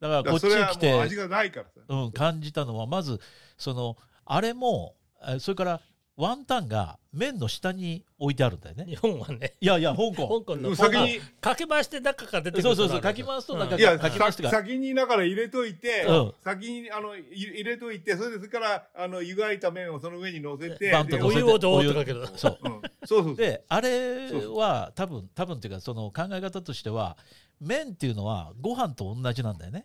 [0.00, 3.20] だからだこっちからそれはもうに来て味がないからさ、うん、感じたのはまず
[3.56, 5.80] そのあれもえそれから
[6.16, 8.84] ワンタンが麺の下に置いてあるんだよね。
[8.86, 9.54] 日本はね。
[9.60, 10.40] いやいや香港。
[10.40, 10.76] 香港の。
[10.76, 13.68] 先にかけ回して中から出てくるそうそうそうかき回すとなん。
[13.68, 16.32] かいやさかき回してが先にだから入れといて、うん。
[16.44, 22.28] 先にあのい入れといてそれでそれからあの湯がいた麺をその上に乗せてバンと乗せて湯をドーッとかける。
[22.36, 22.58] そう。
[22.62, 23.36] うん、そうそうそう。
[23.36, 27.16] であれは多分多分っていうかその考え方としては
[27.60, 29.84] 麺っていうのはご飯と同じなんだよね。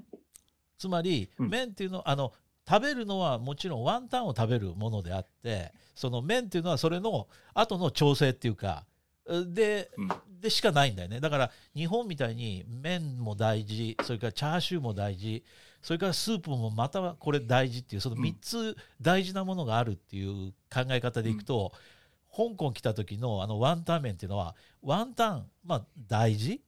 [0.77, 1.49] つまりうん。
[1.49, 2.33] 麺っていうのあの
[2.69, 8.85] 食べるのはもちろんワンタンを食べるものであってその麺っていうのはそれの後の調整っていうか
[9.27, 10.09] でうん。
[10.39, 11.19] でしかないんだよね。
[11.19, 15.43] だから日本みたいに麺も大事それからチャーシューも大事
[15.81, 21.73] それからスープもまたこれ大事っていうその3つ大事なものがあるっていう考え方でいくと、
[22.31, 26.61] 香港来た時のあのワンタン麺っていうのはワンタンまあ大事？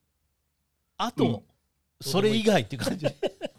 [0.97, 1.41] あと、うん。
[2.01, 3.05] それ以外っていう感じ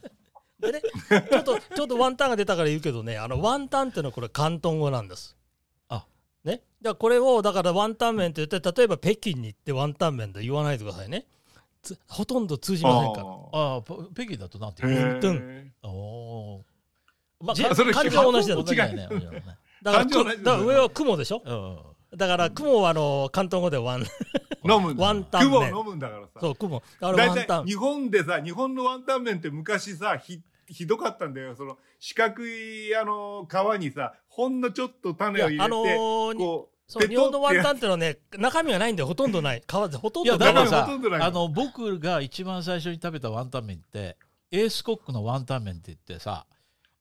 [0.63, 0.83] でね
[1.31, 5.37] ちょっと ちょっとワンタンが出たから言うけどねあのワンタンっていうのはこれ広東語なんです。
[5.89, 6.05] あ。
[6.45, 6.63] ね。
[6.81, 11.27] じゃあこれをだからワンタン麺って言って例えば北京に行ってワンタン麺で言わないでくださいね。
[11.83, 13.27] つほとんど通じませんから。
[13.53, 14.87] ああペ北京だとなんて？
[14.87, 15.21] へ言う
[15.83, 16.65] トお
[17.41, 19.31] まじかそれ漢字は同じだ同じだよね違う。
[19.33, 19.45] ね
[19.83, 19.99] だか
[20.45, 21.43] ら上は雲でしょ？
[21.45, 22.19] うん。
[22.19, 24.05] だから雲はあの広東語でワン。
[24.65, 25.71] 飲むんだワンタン麺。
[25.71, 26.33] 雲飲むんだからさ。
[26.41, 26.81] そう雲。
[27.01, 27.47] だから大ワンタン。
[27.47, 30.41] 体日本でさ日本のワンタン麺って昔さひ
[30.73, 31.55] ひどかったんだよ。
[31.55, 39.63] その四角いあの皮にさほんのちょっと種を入れていやあのーこうそう日本のワンタンンっていうのはね中身がないんでほとんどない。
[39.67, 44.17] 皮でほとんいやどないだからさあの僕が一番最初に食べたワンタン麺って
[44.51, 46.47] エースコックのワンタン麺って言ってさ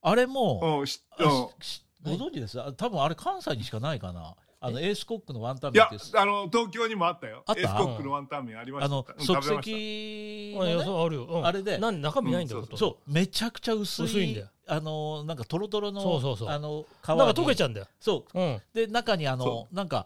[0.03, 2.59] あれも、ご存知です？
[2.59, 7.43] あ多分あれ関西にしかないかなあのエースコックのワンタンいや麺ってあの東京にもあったよ。
[7.47, 7.61] あった？
[7.61, 8.85] エースコックのワンタン麺ありました。
[8.85, 9.73] あのうん即食べました。
[9.73, 10.83] 席のね？
[10.85, 11.45] そうあるよ、うん。
[11.47, 11.79] あれで。
[11.79, 12.85] なん中身ないんだよ、うんほとんど。
[12.85, 14.47] そうめちゃくちゃ薄い薄いんだよ。
[14.67, 16.49] あのなんかトロトロのそうそうそう。
[16.49, 17.87] あの皮なんか溶けちゃゃうんだよ。
[17.99, 18.39] そう。
[18.39, 18.61] うん。
[18.71, 20.05] で中にあのそなんか、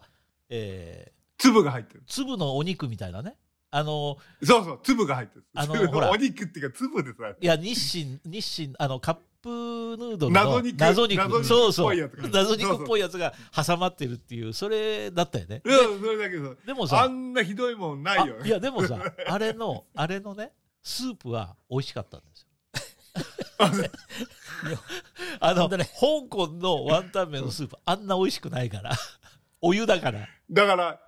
[0.50, 2.00] え粒が入ってる。
[2.00, 3.36] ー粒のお肉みたいなね。
[3.72, 5.46] あのそうそう、粒が入ってる。
[5.54, 6.10] あの粒ほら。
[6.10, 10.77] お肉っていうか粒ですよいや日清日清あのカップヌードルの謎肉。
[10.77, 11.43] 謎肉。
[11.43, 12.27] そうそうっぽいやつが。
[12.29, 15.62] 謎肉っぽいやつが挟まってるっていうそれだったよね。
[15.63, 18.38] うん、それだけど、でもさあんなひどいもんないよ。
[18.41, 18.45] あ。
[18.45, 20.51] いやでもさあれのあれのね
[20.84, 22.47] スープは美味しかったんですよ。
[25.39, 25.77] あの、香
[26.29, 28.91] 港のワンタン麺のスープあんな美味しくないから。
[29.62, 30.27] お湯だから。
[30.51, 30.99] だから、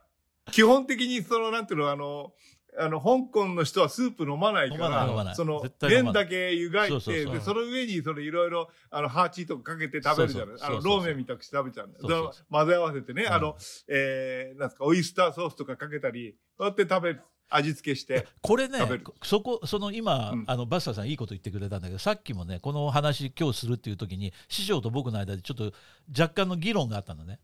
[0.52, 2.34] 基本的にその、なんていうの、あの、
[2.80, 10.56] あの、香港の人はスープ飲まないから、その麺だけ湯がいて、で、その上に、その、いろいろ、あの、ハーチとかかけて食べるじゃない？
[10.62, 12.34] あの、ローメンみたくして食べちゃうんだよ。
[12.50, 13.34] 混ぜ合わせてね、うん。
[13.34, 18.28] あの、えー、なんですか、オイスターソースとかかけたり、そうやって食べる、味付けして。
[18.42, 18.80] これね
[19.24, 20.44] そこその今、うん。
[20.48, 25.72] あのバスターさんいいこと言ってくれたんだけどさっきもねこの話今日するっていう時に師匠と僕の間でちょっと
[26.10, 27.40] 若干の議論があったのね。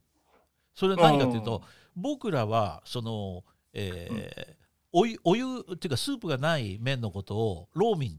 [0.76, 1.62] それは何かというと
[1.96, 4.62] 僕らはその、えー
[4.93, 8.15] お湯お湯っていうかスープがない麺のことをローミンっ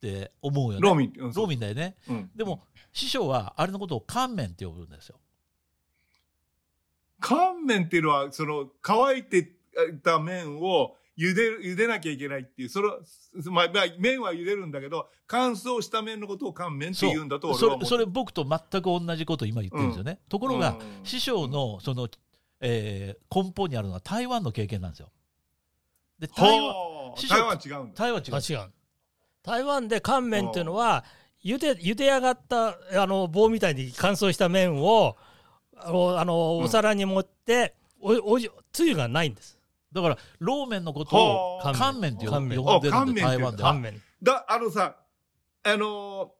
[0.00, 1.12] て思うよねローミン。
[1.16, 2.30] うんローミンだよねうん。
[2.34, 5.18] でも師匠はあれのことを乾麺って呼ぶんですよ
[7.20, 9.50] 乾麺っていうのは、その、乾いて
[10.02, 12.98] た麺を茹でる、茹でなきゃいけないっていう、それは、
[13.46, 17.54] まあ、まあ、麺は茹でるんだけど、乾燥した麺のことを乾麺って言うんだと。
[17.54, 22.08] それそれ僕と全く同じことを今言ってるんですよね、ところが、うん師匠のその、
[22.60, 25.10] えー根本にあるのは台湾の経験なんですよ。
[26.18, 26.74] で台湾
[27.28, 27.94] 台湾は違うんだ。
[27.94, 28.34] 台湾違う。
[28.34, 28.72] あ違う。
[29.42, 31.04] 台湾で乾麺っていうのは
[31.44, 32.68] 茹で茹で上がった
[33.00, 35.16] あの棒みたいに乾燥した麺を
[35.76, 36.64] あのあのうん。
[36.64, 39.58] お皿に盛って、おおじつゆがないんです。
[39.92, 43.70] だからローメンのことを乾麺って呼んで乾麺呼んでるんで台湾では。
[43.72, 44.02] 乾麺。
[44.22, 44.96] だ、あのさ、
[45.62, 46.32] あの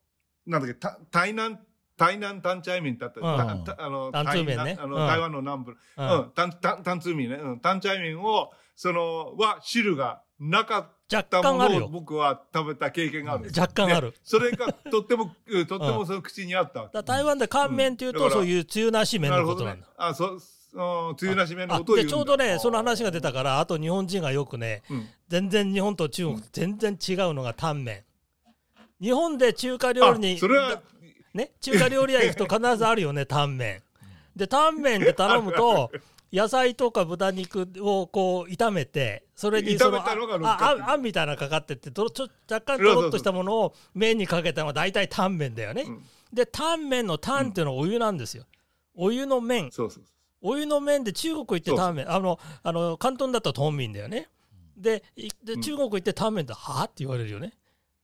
[0.47, 1.59] ーなんだっけ、た台南、
[1.97, 3.27] 台南タンチャイ麺ってあったうん。
[3.27, 4.55] あの、タンツー麺ね。
[4.55, 5.71] うん台南あの台湾の南部。
[5.73, 6.09] ううん。
[6.27, 7.37] ん、タン、タン、タンツー麺ね。
[7.37, 11.43] うん、タンチャイ麺を、その、は、汁がなかった。
[11.43, 13.51] ものを僕は食べた経験がある。
[13.57, 14.15] 若干ある。
[14.23, 16.89] それがとっても、う んとってもその口にあった。
[16.93, 19.87] だ台湾で乾麺っていうと、そういうつゆなし麺のことなんだ。。
[19.97, 20.39] あ、そ、
[20.77, 25.09] うん、つゆなし麺のあことを言うでちょうどねその話が出たからあと日本人がよくねうん。
[25.29, 28.05] 全然日本と中国全然違うのがタンメ
[29.01, 30.83] ン日本で中華料理にあそれは、
[31.35, 33.83] ね中華料理屋行くと必ずあるよねタンメ
[34.37, 35.91] ンでタンメンで頼むと
[36.37, 46.03] 野菜とか豚肉をこう炒めてそれにそのあああんみたいなのかかってってとろちょ若干とろっとしたものを麺にかけたのが大体タンメンだよね、うん。
[46.31, 48.44] でタンメンのタンっていうのはお湯なんですよ。
[48.94, 49.70] お湯の麺。
[49.72, 50.05] そうそう
[50.42, 52.12] お湯の麺で中国行ってタンメン。
[52.12, 54.29] あのあの広東だったらトンミンだよね。
[54.77, 55.61] でいでうん。
[55.62, 57.55] 中国行ってタンメンってはあって言われるよね。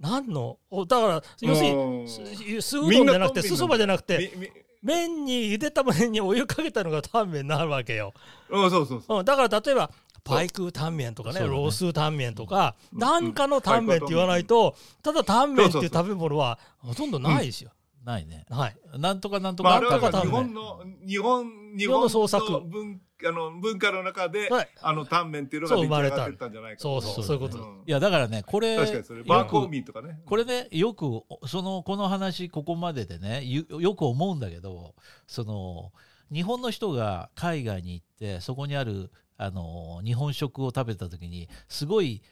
[0.01, 8.15] 何のおだから要するに酢うどんじゃなくてみんなトンミンなんだ酢そばじゃなくて麺に茹でた麺にお湯かけたのがタンメンになるわけよ、
[8.51, 9.19] うん、そうそうそう。
[9.19, 9.91] うん、だから例えば
[10.25, 12.99] パイクータンメンとかねロースータンメンとか、うん。
[12.99, 15.85] なんかのタンメンって言わないと、ただタンメンっていう。
[15.93, 17.71] 食べ物はほとんどないですよ、
[18.05, 18.45] ないね。
[18.51, 18.77] はい。
[18.99, 22.51] なんとかなんとまあ、あかれは日本の、日本、日本の本創作。
[22.51, 24.69] の文あの文化の中で、はい。
[24.81, 27.01] あの、タンメンっていうのが出来上がってったんじゃないかと。
[27.01, 27.37] そうそうそう。
[27.37, 27.83] いうことん。
[27.87, 30.21] いやだからねこれ確かにそれ、バーコーミーとかね。
[30.27, 34.95] これねよくそのこの話ここまででねゆよく思うんだけど
[35.27, 35.93] その
[36.33, 42.23] 日本の人が海外に行ってそこにあるあの日本食を食べた時にすごい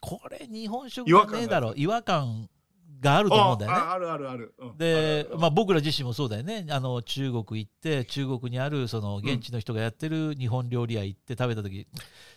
[0.00, 1.74] これ日本食じゃねえだろ。
[1.76, 2.48] 違和感
[3.00, 3.78] があると思うんだよね。
[3.78, 4.54] ああるあるある。
[4.58, 11.86] うんであまあ、僕ら自身もそうだよねあの中国行って中国にあるその現地の人がやってる日本料理屋行って食べた時、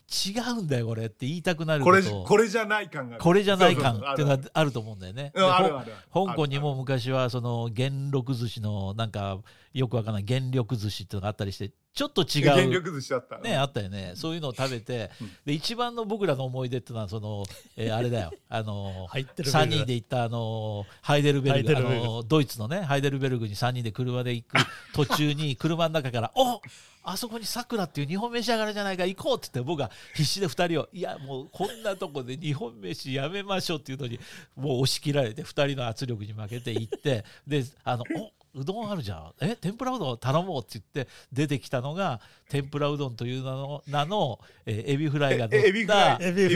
[0.09, 3.23] 違うんだよこれって言いたくなるこれじ、これじゃない感がある。
[3.23, 5.33] これじゃない感っていうのはあると思うんだよね。
[5.35, 5.91] うんであるある。
[6.13, 9.39] 香港にも昔はその元禄寿司のなんか
[9.73, 13.39] よくわかんない元禄寿司っていうのがあったりしてちょっと違う原力寿司だった。
[13.39, 17.43] ねあったよねそういうのを食べてうんで一番の僕らの思い出っていうのはその、
[17.75, 24.55] えーあれだよあの入ってる3人で行ったあのハイデルベルグあのドイツのねハイデルベルグに3人で車で行く
[24.93, 26.62] 途中に車の中から「お
[27.10, 34.19] あそこにさくらっていう日本飯屋があるじゃないか行こう」って言って僕は必死で2人を「いやもうこんなとこで日本飯やめましょう」っていうのに
[34.58, 39.31] もう押し切られて2人の圧力に負けて行ってであの「おうどんあるじゃん。
[39.41, 42.19] え天ぷらうどん頼もう」って言って出てきたのが
[42.50, 45.69] 天ぷらうどんという名の名の、えーエビフライが乗ったイ。
[45.69, 45.89] エビフ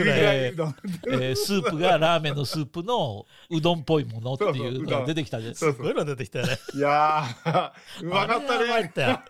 [0.06, 0.76] ライうどん。
[1.12, 5.74] えースープがラーメンのスープのうどんっぽいものっていうのが出てきたんですそう。
[5.74, 6.58] すごいの出てきたよね。
[6.74, 7.72] いやー、
[8.04, 8.90] うまかったあれはうまいね。
[8.90, 9.22] ったよ。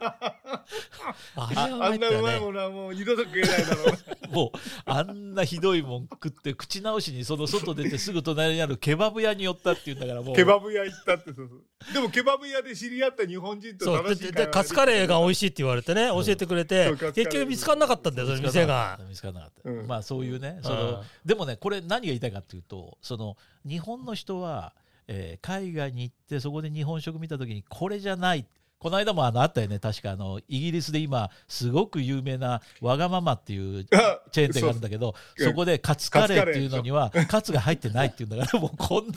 [1.36, 3.84] あれはうまあんなうまいものはもう二度と食えないだろ
[4.32, 4.36] う。
[4.36, 10.36] もうあんなひどいもん食って口直しにその外出てすぐ隣にあるケバブ屋に寄ったっていうんだからもう。
[10.36, 18.99] ケバブ屋行ったってそうそう でもケバブ屋で知り合った日本人とそう楽しいででカツカレーが美味しいって言われてね教えてくれて結局見つからなかったんだよそれ店が。
[19.07, 19.88] 見つからなかった、うん。
[19.88, 20.77] まあそういうねそうん。
[20.79, 24.73] のでもねこれ何が言いたいかっていうとその日本の人は、
[25.07, 28.45] えー海外に行ってそこで日本食見た時にこれじゃない。
[28.82, 29.77] この間もあのあったよね。
[29.77, 39.13] 確かあのイギリスで今すごく有名なわがままっていうあチェーン店があるんだけどそこでカツカレーっていうのにはカツが入ってないっていうんだからもうこんな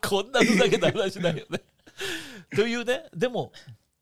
[0.00, 1.60] こんなふざけた話ないよね。
[2.56, 3.52] というねでも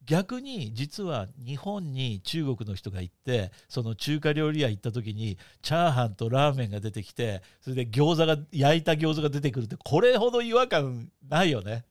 [0.05, 11.85] 逆に実は日本に中国の人が行ってその中華料理屋行った時にチャーハンとラーメンが出てきてそれで餃子が焼いた餃子が出てくるってこれほど違和感ないよね。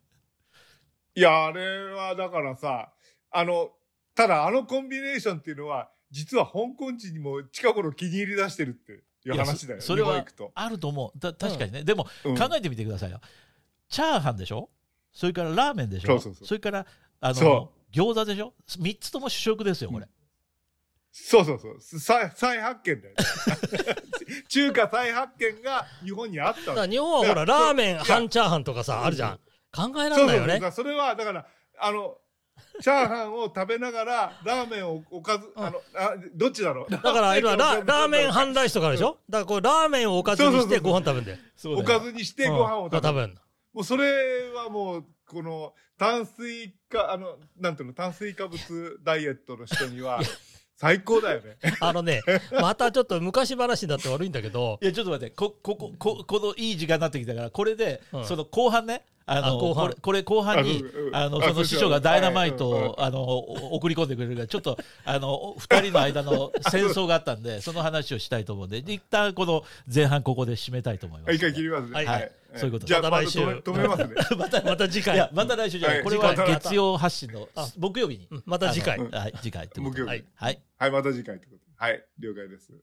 [1.15, 2.91] いやあれはだからさ
[3.31, 3.71] あの
[4.13, 8.91] ただあのコンビネーションっていうのは実は香港人にも近頃気に入り出してるって
[9.25, 10.25] いう話だよそそれは
[10.55, 11.17] あると思う。
[11.19, 12.37] だ確かにね、でもうん。
[12.37, 13.21] 考えてみてくださいよ。
[13.87, 14.69] チャーハンでしょ？
[15.13, 16.19] それからラーメンでしょ？
[16.19, 16.85] そうそうそうれから
[17.19, 20.07] あのそ餃子でしょ ?3 つとも主食ですよ、これ。
[21.11, 21.99] そうそうそう。
[21.99, 23.15] 再再発見だよ
[24.47, 29.39] 中華再発見が日本にあった日本はほらラーメン半チャーハンとかさあるじゃん。
[29.73, 30.59] 考えられないよね。
[30.59, 31.45] からそれはだから
[31.79, 32.17] あの
[32.81, 35.65] チャーハンを食べながらラーメンをおかず、うん。
[35.65, 36.91] あのあどっちだろう？
[36.91, 39.17] だから今ララーメン半ライスとかでしょ？
[39.29, 41.37] だからこれラーメンをおかずにしてご飯食べんだよ。
[41.77, 43.35] おかずにしてご飯を食べる、
[43.73, 44.03] もうそれ
[44.51, 50.19] はもうこの炭水化あのなんていうの炭水化物ダイエットの人には
[50.81, 51.57] 最高だよね。
[51.79, 52.23] あのね
[52.59, 54.79] またちょっと昔話になって悪いんだけど。
[54.81, 58.25] いやちょっと待ってこここここのいい時間になってきたからこれで、うん。
[58.25, 59.89] その後半ねあのあ後半。
[59.89, 60.83] これこれ後半に
[61.13, 64.75] あのあその師匠がダイナマイトはいをあのお送り込んでくれるからちょっと
[65.05, 71.35] あの二人の間の戦争があったんでその話をしたいと思うんで一旦この前半ここで締めたいと思います。
[71.35, 72.05] 一回切りますね。
[72.05, 72.85] はいそういうこと。
[72.85, 73.39] じゃあまた来週。
[73.39, 74.15] 止めますね。
[74.37, 75.15] またまた次回。
[75.15, 76.03] いやまた来週じゃない、はい。
[76.03, 77.67] これは月曜発信のあ。
[77.77, 78.43] 木曜日に、うん。
[78.45, 78.99] また次回。
[78.99, 79.33] はい。
[79.41, 80.09] 次回木曜日。
[80.09, 80.25] はい。
[80.35, 80.61] はい。
[80.77, 81.57] はいまた次回ってこと。
[81.57, 81.61] で。
[81.77, 82.05] はい。
[82.19, 82.73] 了解です。